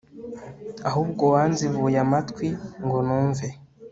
[0.89, 2.47] ahubwo wanzibuye amatwi
[2.85, 3.47] ngo numve